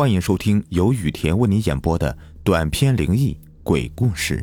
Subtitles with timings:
[0.00, 4.42] 欢迎收听由雨田为你演播的短篇灵异鬼故事。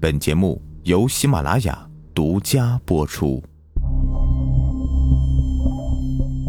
[0.00, 3.44] 本节目由喜马拉雅独家播出。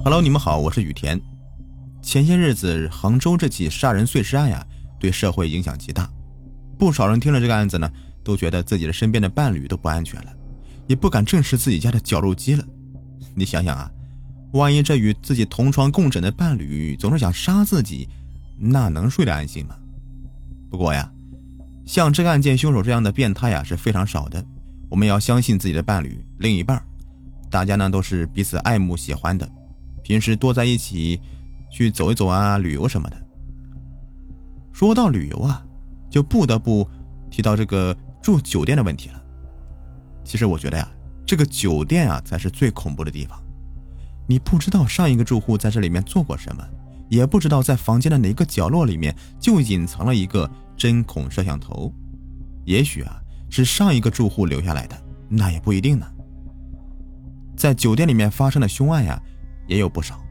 [0.05, 1.20] Hello，你们好，我是雨田。
[2.02, 4.66] 前些日子杭州这起杀人碎尸案呀，
[4.98, 6.09] 对社会影响极大，
[6.79, 7.91] 不少人听了这个案子呢，
[8.23, 10.32] 都觉得自己的身边的伴侣都不安全了，
[10.88, 12.63] 也不敢正视自己家的绞肉机了。
[13.36, 13.91] 你想想啊。
[14.54, 18.09] 万一这与自己同床共枕的伴侣总是想杀自己，
[18.64, 19.75] 那能睡得安心吗？
[20.70, 21.11] 不过呀，
[21.86, 24.43] 像这个案件凶手这样的变态呀是非常少的。
[24.87, 26.82] 我们要相信自己的伴侣、另一半，
[27.50, 29.50] 大家呢都是彼此爱慕喜欢的，
[30.04, 31.20] 平时多在一起
[31.71, 33.17] 去走一走啊，旅游什么的。
[34.72, 35.66] 说到旅游啊，
[36.09, 36.88] 就不得不
[37.30, 39.22] 提到这个住酒店的问题了。
[40.23, 40.88] 其实我觉得呀，
[41.25, 43.42] 这个酒店啊才是最恐怖的地方。
[44.28, 46.64] 你不知道上一个住户在这里面做过什么，
[47.11, 51.94] 也不知道在房间的哪个角落里面就隐藏了一个针孔摄像头，
[52.64, 56.08] 也许啊是上一个住户留下来的，那也不一定呢。
[57.58, 59.22] 在酒店里面发生的凶案呀
[59.67, 60.23] 也有不少，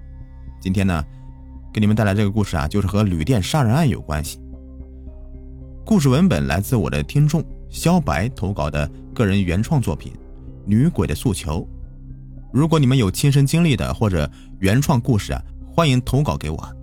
[0.58, 1.04] 今天呢
[1.70, 4.40] 给你们带来这个故事啊，就是和旅店杀人案有关系。
[5.84, 10.12] 故事文本来自我的听众肖白投稿的个人原创作品
[10.64, 11.60] 《女鬼的诉求》。
[12.50, 14.28] 如果你们有亲身经历的或者
[14.60, 15.42] 原创故事啊，
[15.80, 16.76] 欢迎投稿给我，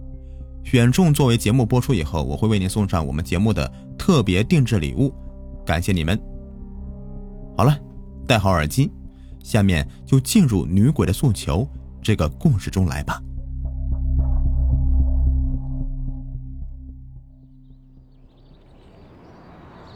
[0.64, 5.14] 选中作为节目播出以后，我会为您送上我们节目的特别定制礼物，
[5.64, 6.20] 感谢你们。
[7.56, 7.78] 好了，
[8.26, 8.92] 戴好耳机，
[9.44, 11.68] 下面就进入女鬼的诉求
[12.02, 13.22] 这个故事中来吧。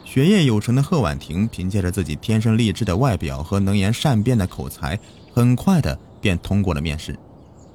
[0.04, 4.96] 学业有成的贺婉婷，凭借着自己天生丽质的外表和能言善辩的口才。
[5.34, 7.18] 很快的便通过了面试，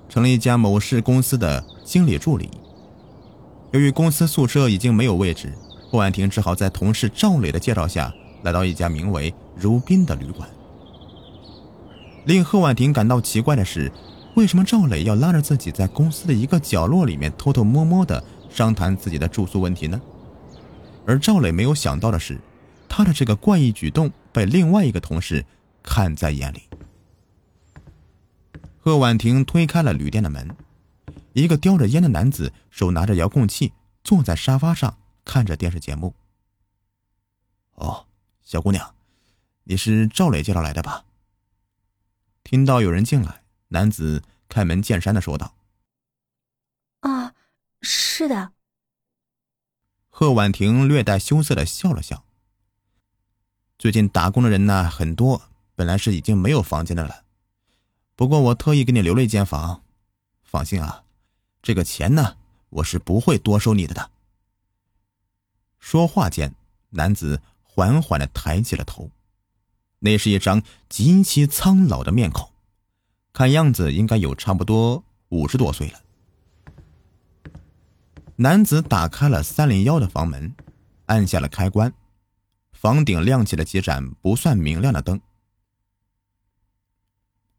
[0.09, 2.49] 成了一家某市公司的经理助理。
[3.71, 5.53] 由于公司宿舍已经没有位置，
[5.89, 10.47] 霍婉婷只好在同事赵磊的介绍下来到一家名为“如宾”的旅馆。
[12.25, 13.91] 令贺婉婷感到奇怪的是，
[14.35, 19.99] 为什么赵磊要拉着自己在公司的一个角落里面偷偷摸摸的商谈自己的住宿问题呢？
[21.05, 22.37] 而赵磊没有想到的是，
[22.89, 25.45] 他的这个怪异举动被另外一个同事
[25.81, 26.66] 看在眼里。
[28.87, 30.55] 贺婉婷推开了旅店的门，
[31.33, 36.15] 一个叼着烟的男子手拿着遥控器坐在沙发上看着电视节目。
[37.73, 38.07] 哦，
[38.43, 38.95] 小姑娘，
[39.65, 41.03] 你是赵磊介绍来的吧？
[42.45, 45.53] 听到有人进来，男子开门见山的说道
[47.01, 47.33] ：“啊，
[47.81, 48.53] 是的。”
[50.07, 52.23] 贺婉婷略带羞涩的笑了笑。
[53.77, 55.41] 最近打工的人呢很多，
[55.75, 57.25] 本来是已经没有房间的了。
[58.17, 59.83] 不过我特意给你留了一间房，
[60.43, 61.03] 放心啊，
[61.61, 62.35] 这个钱呢，
[62.71, 64.09] 我是不会多收你的的。
[65.77, 66.55] 说话间，
[66.89, 69.11] 男子缓缓的抬起了头，
[69.99, 72.49] 那是一张极其苍老的面孔，
[73.33, 76.01] 看样子应该有差不多五十多岁了。
[78.37, 80.55] 男子打开了三零幺的房门，
[81.05, 81.93] 按下了开关，
[82.71, 85.21] 房顶亮起了几盏不算明亮的灯。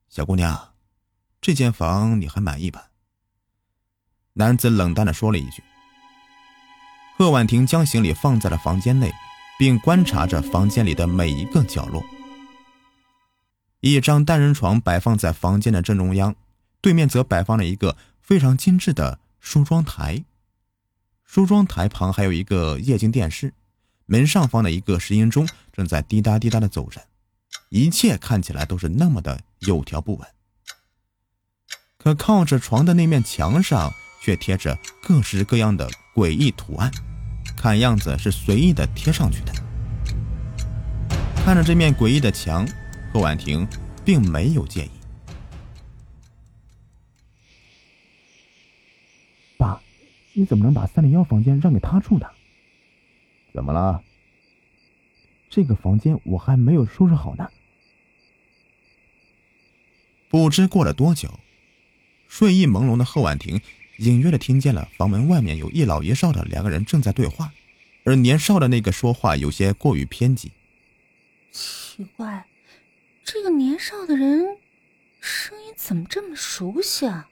[0.08, 0.72] 小姑娘，
[1.40, 2.88] 这间房你还满意吧？
[4.32, 5.62] 男子冷淡的说了一句。
[7.16, 9.12] 贺婉婷将行李放在了房间内，
[9.58, 12.02] 并观察着房间里的每一个角落。
[13.80, 16.34] 一张单人床摆放在房间的正中央，
[16.80, 20.24] 对面则摆放了一个非常精致的梳妆台。
[21.24, 23.52] 梳妆台旁还有一个液晶电视，
[24.06, 27.06] 门上方的一个石英钟正在滴答滴答的走着。
[27.70, 30.26] 一切看起来都是那么的有条不紊，
[31.98, 33.92] 可靠着床的那面墙上
[34.22, 36.90] 却贴着各式各样的诡异图案，
[37.56, 39.52] 看样子是随意的贴上去的。
[41.44, 42.66] 看着这面诡异的墙，
[43.12, 43.66] 贺婉婷
[44.04, 44.90] 并没有介意。
[49.58, 49.80] 爸，
[50.32, 52.26] 你怎么能把三零幺房间让给他住呢？
[53.52, 54.02] 怎么了？
[55.50, 57.50] 这个房间我还没有收拾好呢。
[60.28, 61.40] 不知过了多久，
[62.28, 63.60] 睡意朦胧的贺婉婷
[63.96, 67.52] 隐约的听见了房门外面有一老一少的两个人正在对话，
[68.04, 70.52] 而年少的那个说话有些过于偏激。
[71.50, 72.46] 奇怪，
[73.24, 74.58] 这个年少的人
[75.20, 77.28] 声音怎么这么熟悉啊？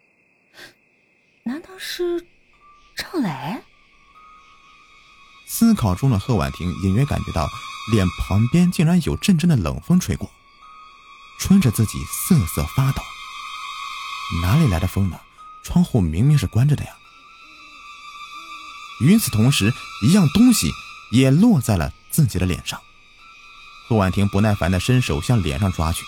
[1.43, 2.27] 难道是
[2.97, 3.61] 赵磊？
[5.47, 7.47] 思考中的贺婉婷隐约感觉到
[7.93, 10.31] 脸旁边竟然有阵阵的冷风吹过。
[11.39, 13.03] 吹着自己瑟瑟发抖，
[14.43, 15.19] 哪里来的风呢？
[15.63, 16.91] 窗户明明是关着的呀！
[19.01, 19.73] 与此同时，
[20.03, 20.71] 一样东西
[21.11, 22.81] 也落在了自己的脸上。
[23.89, 26.05] 贺婉婷不耐烦地伸手向脸上抓去，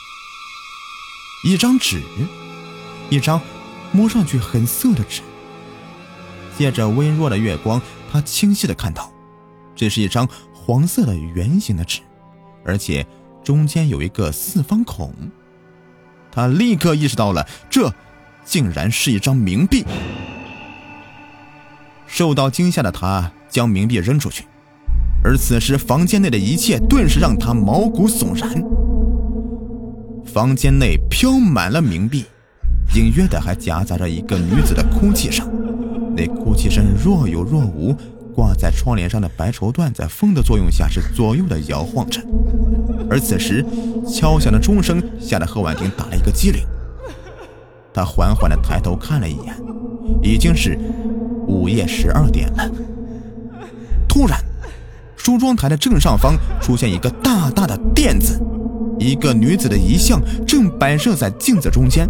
[1.45, 2.03] 一张纸，
[3.11, 3.41] 一张
[3.93, 5.23] 摸上去很涩的纸。
[6.57, 7.81] 借着微弱的月光，
[8.13, 9.13] 她清晰地看到，
[9.77, 12.01] 这是一张黄色的圆形的纸，
[12.65, 13.07] 而且
[13.43, 15.13] 中间有一个四方孔。
[16.31, 17.93] 他立刻意识到了，这
[18.45, 19.85] 竟然是一张冥币。
[22.07, 24.45] 受到惊吓的他将冥币扔出去。
[25.25, 28.63] 而此时，房间内的一切顿时让他毛骨悚然。
[30.25, 32.25] 房间内飘满了冥币，
[32.95, 35.51] 隐约的还夹杂着一个女子的哭泣声。
[36.15, 37.97] 那哭泣声若有若无，
[38.39, 42.21] 挂在窗帘上的白绸缎在风的作用下是左右的摇晃着。
[43.11, 43.67] 而此时，
[44.07, 46.63] 敲响的钟声吓得贺婉婷打了一个激灵。
[47.93, 49.53] 她缓缓的抬头看了一眼，
[50.23, 50.79] 已经是
[51.49, 52.71] 午夜十二点了。
[54.09, 54.39] 突然。
[55.17, 58.41] 梳妆台的正上方出现一个大大的垫子，
[59.01, 62.09] 一个女子的遗像正摆设在镜子中间。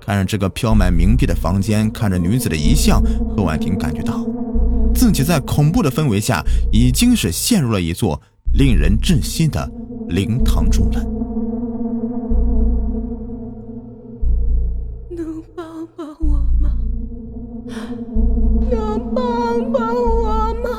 [0.00, 3.02] 看着这个飘满冥币的房间，看着女子的遗像，
[3.36, 4.24] 贺婉婷感觉到
[4.94, 8.20] 自己在恐怖的氛围下已经是陷入了一座
[8.54, 9.70] 令人窒息的
[10.08, 11.02] 灵堂中了。
[15.10, 16.76] 能帮帮我吗？
[18.70, 20.70] 能帮帮我吗？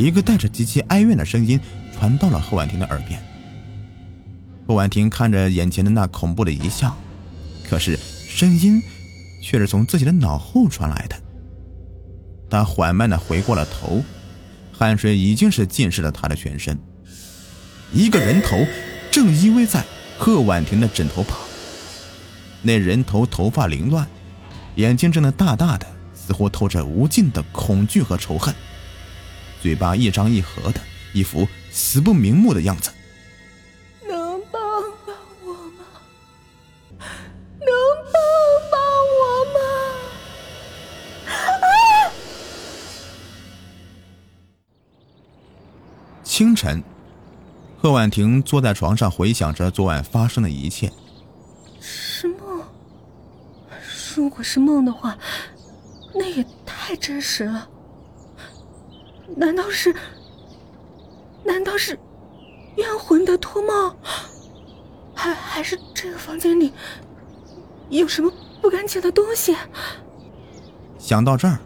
[0.00, 1.60] 一个带着极其哀怨的声音
[1.92, 3.22] 传到了贺婉婷的耳边。
[4.66, 6.96] 贺婉婷看着眼前的那恐怖的遗像，
[7.68, 7.98] 可是
[8.28, 8.82] 声音
[9.42, 11.16] 却是从自己的脑后传来的。
[12.48, 14.02] 她缓慢的回过了头，
[14.72, 16.78] 汗水已经是浸湿了她的全身。
[17.92, 18.64] 一个人头
[19.10, 19.84] 正依偎在
[20.16, 21.36] 贺婉婷的枕头旁，
[22.62, 24.06] 那人头头发凌乱，
[24.76, 28.54] 眼睛睁得大大的，似乎透着无尽的恐惧和仇恨。
[29.60, 30.80] 嘴巴一张一合的，
[31.12, 32.90] 一副死不瞑目的样子。
[34.08, 34.60] 能帮
[35.06, 35.14] 帮
[35.44, 35.84] 我吗？
[36.98, 37.68] 能
[38.12, 38.20] 帮
[38.72, 38.80] 帮
[39.18, 39.60] 我吗？
[46.24, 46.82] 清晨，
[47.82, 50.90] 贺婉婷坐在床上，回想着昨晚发生的一切。
[51.80, 52.64] 是梦？
[54.16, 55.18] 如果是梦的话，
[56.14, 57.68] 那也太真实了。
[59.36, 59.94] 难道是？
[61.42, 61.98] 难道是
[62.76, 63.96] 冤魂的托梦？
[65.14, 66.72] 还还是这个房间里
[67.88, 68.30] 有什么
[68.60, 69.56] 不干净的东西？
[70.98, 71.58] 想到这儿，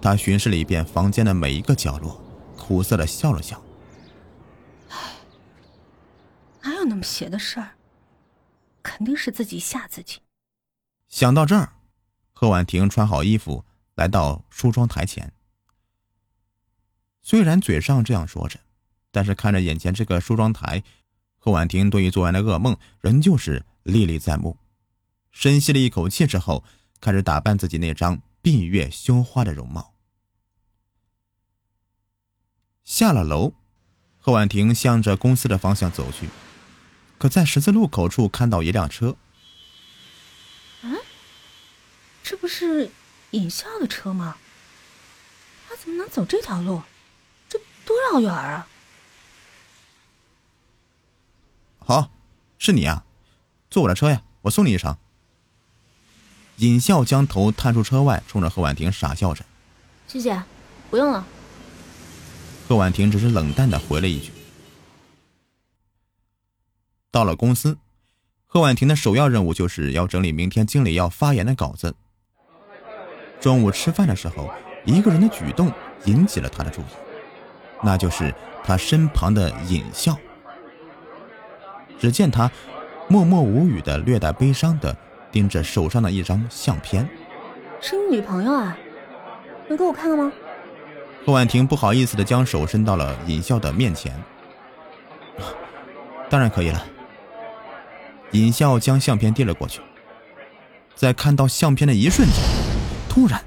[0.00, 2.20] 他巡视了一遍房间的每一个角落，
[2.56, 3.62] 苦涩的笑了笑。
[4.88, 4.96] 唉，
[6.62, 7.72] 哪有那么邪的事儿？
[8.82, 10.20] 肯定是自己吓自己。
[11.08, 11.74] 想到这儿，
[12.32, 13.64] 贺婉婷穿好衣服，
[13.94, 15.32] 来到梳妆台前。
[17.22, 18.58] 虽然嘴上这样说着，
[19.10, 20.82] 但是看着眼前这个梳妆台，
[21.38, 24.58] 贺婉婷对于昨晚的噩梦仍旧是历历在目。
[25.30, 26.64] 深吸了一口气之后，
[27.00, 29.94] 开始打扮自己那张闭月羞花的容貌。
[32.84, 33.54] 下了楼，
[34.18, 36.28] 贺婉婷向着公司的方向走去，
[37.18, 39.16] 可在十字路口处看到一辆车。
[40.82, 40.98] 嗯，
[42.22, 42.90] 这不是
[43.30, 44.36] 尹笑的车吗？
[45.68, 46.82] 他怎么能走这条路？
[47.84, 48.66] 多绕远啊！
[51.78, 52.10] 好，
[52.58, 53.04] 是你啊，
[53.70, 54.96] 坐我的车呀，我送你一程。
[56.56, 59.44] 尹笑将头探出车外，冲着贺婉婷傻笑着
[60.06, 60.40] ：“谢谢，
[60.90, 61.26] 不用了。”
[62.68, 64.32] 贺婉婷只是冷淡的回了一句。
[67.10, 67.76] 到了公司，
[68.46, 71.94] 贺婉婷的首要任务就是要整理明天经理要发言的稿子。
[73.40, 74.48] 中午吃饭的时候，
[74.84, 75.72] 一个人的举动
[76.04, 76.84] 引起了他的注意。
[77.82, 78.34] 那就是
[78.64, 80.16] 他身旁的尹笑。
[81.98, 82.50] 只见他
[83.08, 84.96] 默默无语的、略带悲伤的
[85.30, 87.08] 盯着手上的一张相片。
[87.80, 88.76] 是你女朋友啊？
[89.68, 90.32] 能给我看看吗？
[91.24, 94.12] 贺婉婷不好意思的将手伸到了尹笑的面前。
[96.28, 96.84] 当然可以了。
[98.32, 99.80] 尹笑将相片递了过去。
[100.94, 102.36] 在看到相片的一瞬间，
[103.08, 103.40] 突然，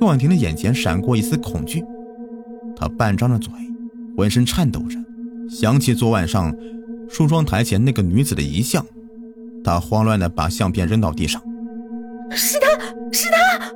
[0.00, 1.84] 贺婉婷的眼前闪过一丝恐惧。
[2.76, 3.50] 她半张着嘴。
[4.16, 4.98] 浑身颤抖着，
[5.50, 6.54] 想起昨晚上
[7.08, 8.84] 梳妆台前那个女子的遗像，
[9.62, 11.42] 他慌乱的把相片扔到地上。
[12.30, 13.70] 是他，是他！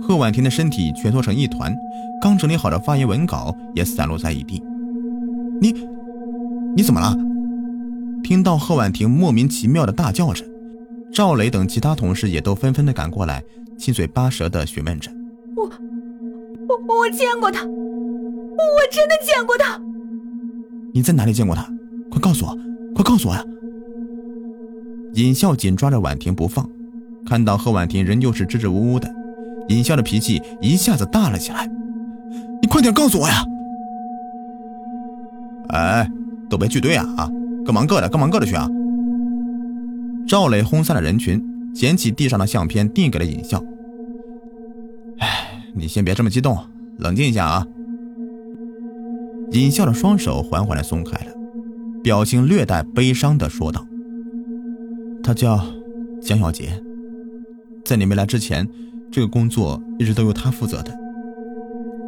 [0.00, 1.74] 贺婉婷的身体蜷缩成一团，
[2.22, 4.62] 刚整理好的发言文稿也散落在一地。
[5.60, 5.74] 你，
[6.76, 7.16] 你怎么了？
[8.22, 10.44] 听到贺婉婷莫名其妙的大叫着，
[11.12, 13.42] 赵磊等其他同事也都纷纷的赶过来，
[13.76, 15.10] 七嘴八舌的询问着。
[15.56, 15.64] 我，
[16.68, 17.66] 我，我见过他，
[18.56, 19.80] 我真的见过他。
[20.92, 21.68] 你在哪里见过他？
[22.10, 22.56] 快告诉我，
[22.94, 23.44] 快告诉我呀！
[25.14, 26.68] 尹笑紧抓着婉婷不放，
[27.26, 29.12] 看到贺婉婷仍旧是支支吾吾的。
[29.68, 31.68] 尹笑的脾气一下子大了起来，
[32.62, 33.44] 你快点告诉我呀！
[35.70, 36.10] 哎，
[36.48, 37.30] 都别聚堆啊啊，
[37.64, 38.68] 各忙各的，各忙各的去啊！
[40.28, 41.42] 赵磊轰散了人群，
[41.74, 43.60] 捡起地上的相片递给了尹笑。
[45.18, 46.56] 哎，你先别这么激动，
[46.98, 47.66] 冷静一下啊！
[49.52, 51.32] 尹笑的双手缓缓的松开了，
[52.02, 53.86] 表情略带悲伤的说道
[55.22, 55.64] ：“他叫
[56.20, 56.82] 江小杰，
[57.84, 58.68] 在你没来之前。”
[59.12, 60.92] 这个工作一直都由他负责的，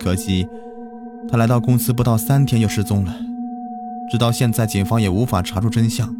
[0.00, 0.44] 可惜
[1.28, 3.14] 他来到公司不到三天就失踪了，
[4.10, 6.12] 直到现在警方也无法查出真相。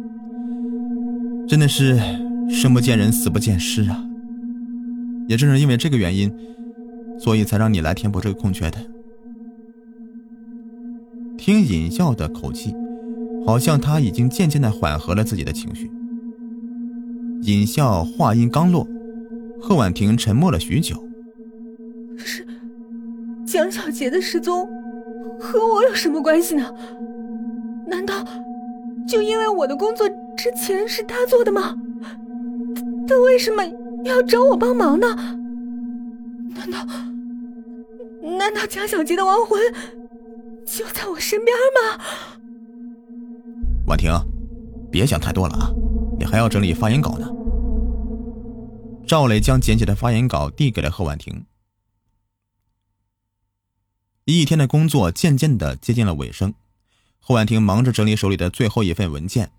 [1.45, 1.99] 真的是
[2.49, 4.01] 生不见人，死不见尸啊！
[5.27, 6.33] 也正是因为这个原因，
[7.19, 8.77] 所以才让你来填补这个空缺的。
[11.47, 12.75] 听尹笑的口气，
[13.45, 15.89] 好像他已经渐渐的缓和了自己的情绪。
[17.43, 18.85] 尹笑话音刚落。
[19.61, 21.01] 贺婉婷沉默了许久。
[22.17, 22.45] 是，
[23.45, 24.67] 蒋小杰的失踪
[25.39, 26.69] 和我有什么关系呢？
[27.87, 28.13] 难道
[29.07, 31.77] 就因为我的工作之前是他做的吗？
[33.07, 33.63] 他为什么
[34.03, 35.07] 要找我帮忙呢？
[36.57, 36.85] 难道
[38.37, 39.57] 难道蒋小杰的亡魂
[40.67, 42.03] 就在我身边吗？
[43.87, 44.11] 婉婷，
[44.91, 45.71] 别想太多了啊，
[46.19, 47.27] 你还要整理发言稿呢。
[49.07, 51.45] 赵磊将捡起的发言稿递给了贺婉婷。
[54.25, 56.53] 一天的工作渐渐的接近了尾声，
[57.19, 59.49] 贺婉婷忙着整理手里的最后一份文件。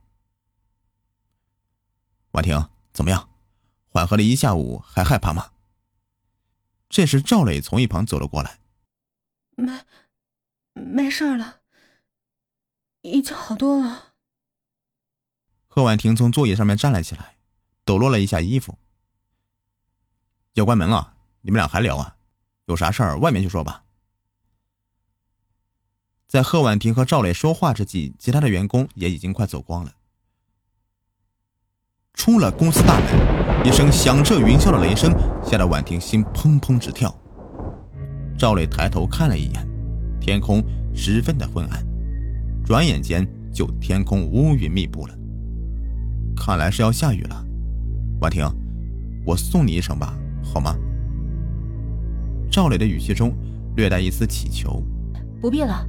[2.32, 3.30] 婉婷，怎么样？
[3.86, 5.52] 缓和了一下午，还害怕吗？
[6.90, 8.58] 这时，赵磊从一旁走了过来。
[9.56, 9.72] 没，
[10.78, 11.60] 没事了，
[13.02, 14.14] 已经好多了。
[15.66, 17.36] 贺婉婷从座椅上面站了起来，
[17.84, 18.78] 抖落了一下衣服。
[20.54, 22.16] 要关门了，你们俩还聊啊？
[22.66, 23.84] 有啥事儿外面去说吧。
[26.26, 29.94] 在贺婉婷和赵磊说话之际，其他的员工也已经快走光了。
[32.12, 37.16] 出了公司大门，一声响彻云霄的雷声吓得婉婷心砰砰直跳。
[38.36, 39.66] 赵磊抬头看了一眼，
[40.28, 40.62] 天空
[40.94, 41.82] 十分的昏暗，
[42.62, 45.18] 转眼间就天空乌云密布了。
[46.36, 47.46] 看来是要下雨了。
[48.20, 48.44] 婉婷，
[49.24, 50.14] 我送你一程吧。
[50.42, 50.76] 好吗？
[52.50, 53.34] 赵磊的语气中
[53.76, 54.82] 略带一丝乞求。
[55.40, 55.82] 不必了，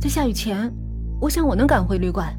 [0.00, 0.72] 在下雨前，
[1.20, 2.34] 我想我能赶回旅馆。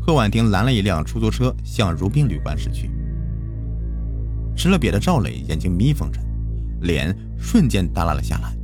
[0.00, 2.88] 贺婉婷拦了一辆出租车，向如冰旅馆驶去。
[4.54, 6.20] 吃了瘪的赵磊眼睛眯缝着，
[6.82, 8.55] 脸瞬间耷拉了下来。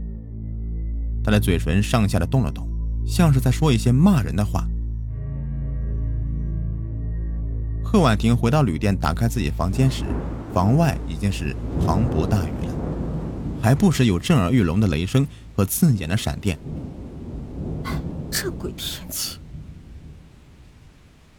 [1.25, 2.69] 他的嘴唇上下的动了动，
[3.07, 4.67] 像是在说一些骂人的话。
[7.85, 10.05] 贺婉婷回到旅店，打开自己房间时。
[10.53, 12.75] 房外已经是磅礴大雨了，
[13.63, 15.27] 还不时有震耳欲聋的雷声
[15.57, 16.59] 和刺眼的闪电。
[18.31, 19.39] 这鬼天气！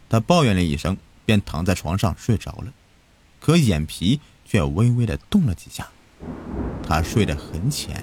[0.08, 2.72] 她抱怨了一声，便躺在床上睡着了，
[3.40, 5.86] 可眼皮却微微的动了几下。
[6.82, 8.02] 她睡得很浅。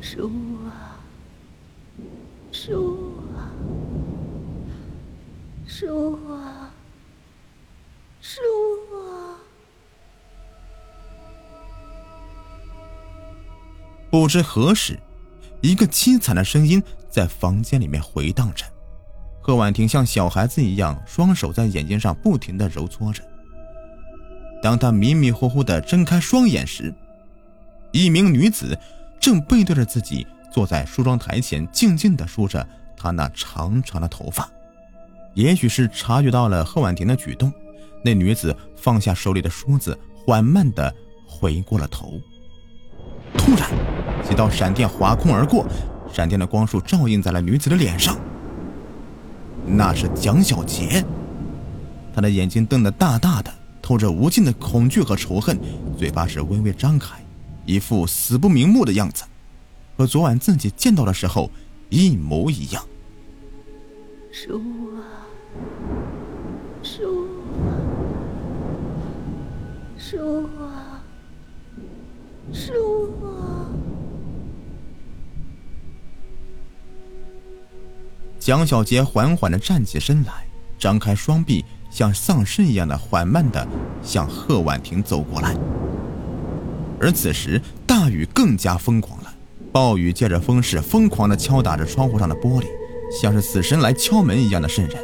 [0.00, 0.30] 书
[0.64, 0.98] 啊，
[2.52, 3.50] 书啊，
[5.66, 6.70] 书啊。
[8.20, 8.40] 书
[8.94, 9.38] 啊！
[14.10, 14.98] 不知何时，
[15.62, 18.66] 一个凄惨的声音在房间里面回荡着。
[19.40, 23.22] 贺婉婷像小孩子一样，双手在眼睛上不停的揉搓着。
[24.60, 26.92] 当她迷迷糊糊的睁开双眼时，
[27.92, 28.78] 一名女子
[29.20, 34.48] 正背对着自己坐在梳妆台前，静静的梳着她那长长的头发。
[35.34, 37.52] 也许是察觉到了贺婉婷的举动。
[38.04, 40.94] 那女子放下手里的梳子，缓慢的
[41.26, 42.12] 回过了头。
[43.36, 43.68] 突然，
[44.22, 45.66] 几道闪电划空而过，
[46.12, 48.16] 闪电的光束照映在了女子的脸上。
[49.66, 51.04] 那是蒋小杰，
[52.14, 55.58] 他的眼睛瞪得大大的，透着无尽的恐惧和仇恨，
[55.98, 57.20] 嘴巴是微微张开，
[57.68, 59.24] 一副死不瞑目的样子，
[59.98, 61.50] 和昨晚自己见到的时候
[61.90, 62.82] 一模一样。
[64.32, 64.58] 叔
[64.96, 65.28] 啊，
[66.82, 67.28] 叔。
[69.98, 71.02] 书啊，
[72.54, 73.66] 是我。
[78.38, 80.46] 蒋小杰缓缓的站起身来，
[80.78, 83.68] 张开双臂，像丧尸一样的缓慢的
[84.02, 85.54] 向贺婉婷走过来。
[87.00, 89.32] 而此时，大雨更加疯狂了，
[89.70, 92.66] 暴雨借着风势疯狂的敲打着窗户上的玻璃，
[93.20, 94.96] 像是死神来敲门一样的渗人。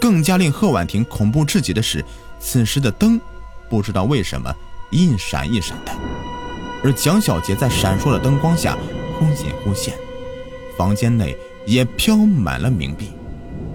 [0.00, 2.04] 更加令贺婉婷恐怖至极的是，
[2.38, 3.20] 此时的灯，
[3.68, 4.54] 不知道为什么
[4.90, 5.92] 一闪一闪的，
[6.82, 8.76] 而蒋小杰在闪烁的灯光下
[9.18, 9.94] 忽隐忽现，
[10.76, 13.10] 房间内也飘满了冥币，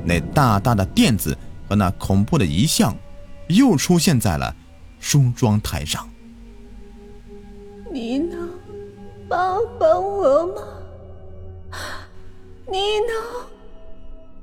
[0.03, 1.37] 那大大的垫子
[1.69, 2.95] 和那恐怖的遗像，
[3.47, 4.55] 又出现在了
[4.99, 6.07] 梳妆台上。
[7.95, 8.49] 你能
[9.29, 10.61] 帮帮我吗？
[12.67, 13.15] 你能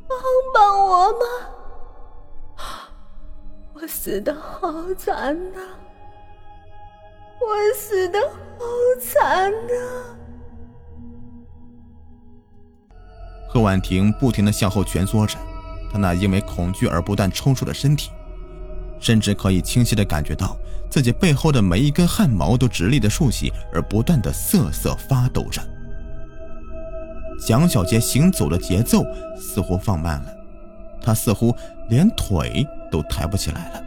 [0.08, 0.18] 帮
[0.54, 1.26] 帮我吗？
[3.74, 5.60] 我死的好惨呐！
[7.42, 8.18] 我死的
[8.58, 8.64] 好
[8.98, 10.16] 惨呐！
[13.50, 15.36] 贺婉婷不停的向后蜷缩着，
[15.92, 18.10] 她那因为恐惧而不断抽搐的身体，
[18.98, 20.56] 甚至可以清晰的感觉到
[20.92, 25.60] 自己背后的每一根汗毛都直立的竖起，而不断的瑟瑟发抖着。
[27.44, 29.02] 蒋小杰行走的节奏
[29.36, 30.26] 似乎放慢了，
[31.02, 31.56] 他似乎
[31.88, 32.64] 连腿。
[32.92, 33.82] 都抬不起来了。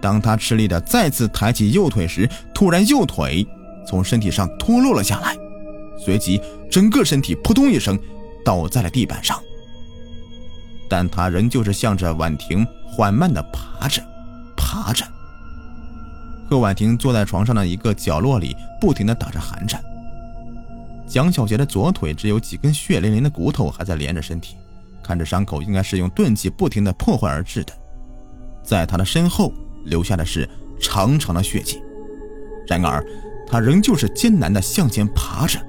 [0.00, 3.44] 当他吃力的再次抬起右腿时，突然右腿
[3.84, 5.36] 从身体上脱落了下来，
[5.98, 6.40] 随即
[6.70, 7.98] 整个身体扑通一声
[8.44, 9.42] 倒在了地板上。
[10.88, 14.00] 但他仍旧是向着婉婷缓慢的爬着，
[14.56, 15.04] 爬着。
[16.48, 19.82] 贺婉婷坐在床上的一个角落里，不停的打着寒颤。
[21.06, 24.56] 蒋小杰的左腿只有几根血淋淋的骨头还在连着身体。
[25.02, 27.74] 看着伤口，应该是用钝器不停的破坏而致的，
[28.62, 29.52] 在他的身后
[29.84, 30.48] 留下的是
[30.80, 31.82] 长长的血迹。
[32.66, 33.04] 然而，
[33.46, 35.60] 他仍旧是艰难的向前爬着，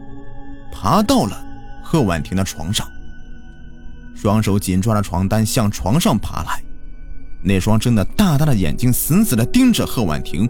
[0.72, 1.38] 爬到了
[1.84, 2.88] 贺婉婷的床上，
[4.16, 6.64] 双手紧抓着床单向床上爬来，
[7.44, 10.50] 那双睁得大大的眼睛死死的盯着贺婉婷。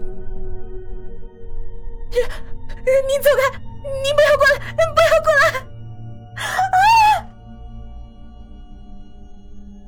[2.10, 3.58] 你，你走开！
[3.82, 4.52] 你不要过来！
[4.94, 5.44] 不要过来！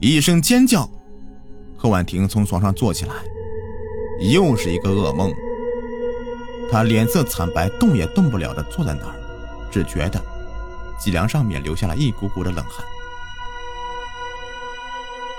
[0.00, 0.88] 一声尖叫，
[1.76, 3.14] 贺婉婷从床上坐起来，
[4.20, 5.32] 又是一个噩梦。
[6.70, 9.14] 她脸色惨白，动也动不了的坐在那儿，
[9.70, 10.22] 只觉得
[10.98, 12.84] 脊梁上面流下了一股股的冷汗。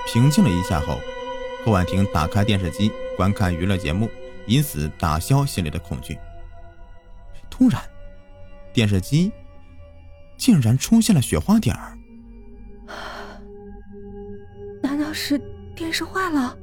[0.07, 0.99] 平静了一下后，
[1.63, 4.09] 贺婉婷打开电视机观看娱乐节目，
[4.45, 6.17] 以此打消心里的恐惧。
[7.59, 7.81] 突然，
[8.71, 9.29] 电视机
[10.37, 11.97] 竟然出现了雪花点儿。
[14.81, 15.37] 难道是
[15.75, 16.57] 电视坏了，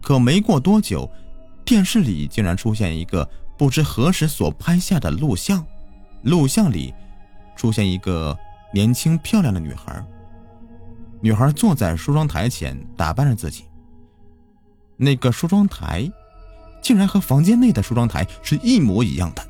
[0.00, 1.10] 可没过多久，
[1.64, 3.28] 电视里竟然出现一个
[3.58, 5.66] 不知何时所拍下的录像。
[6.22, 6.94] 录像里
[7.56, 8.38] 出现一个
[8.72, 10.00] 年轻漂亮的女孩，
[11.20, 13.64] 女孩坐在梳妆台前打扮着自己。
[14.96, 16.08] 那个梳妆台
[16.84, 19.42] 竟然和房间内的梳妆台是一模一样的。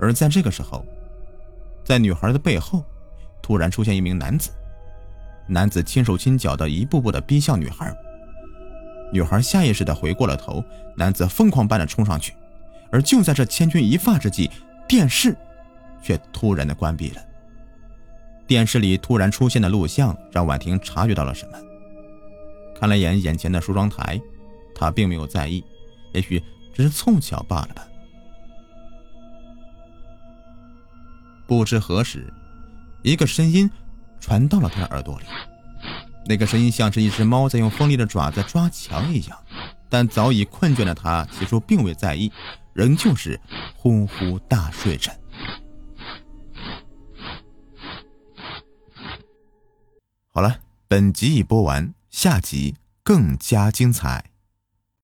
[0.00, 0.84] 而在这个时候，
[1.84, 2.82] 在女孩的背后
[3.42, 4.50] 突然出现一名男子。
[5.46, 7.94] 男子轻手轻脚的一步步的逼向女孩，
[9.12, 10.64] 女孩下意识的回过了头，
[10.96, 12.32] 男子疯狂般的冲上去，
[12.90, 14.50] 而就在这千钧一发之际，
[14.88, 15.36] 电视
[16.02, 17.22] 却突然的关闭了。
[18.46, 21.58] 电视里突然出现的录像让婉婷察觉到了什么，
[22.74, 24.20] 看了眼眼前的梳妆台，
[24.76, 25.64] 他并没有在意，
[26.12, 26.40] 也许
[26.72, 27.88] 只是凑巧罢了吧。
[31.48, 32.32] 不知何时，
[33.02, 33.68] 一个声音。
[34.18, 35.26] 传到了他的耳朵里，
[36.26, 39.38] 那个声音像是一只猫在用锋利的爪子抓墙一样，
[39.88, 42.32] 但早已困倦的他起初并未在意，
[42.72, 43.38] 仍旧是
[43.76, 45.12] 呼呼大睡着。
[50.32, 50.58] 好了，
[50.88, 54.32] 本集已播完，下集更加精彩。